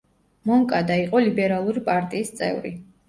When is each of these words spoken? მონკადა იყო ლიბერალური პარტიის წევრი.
მონკადა 0.51 0.97
იყო 1.01 1.21
ლიბერალური 1.25 1.85
პარტიის 1.91 2.33
წევრი. 2.41 2.73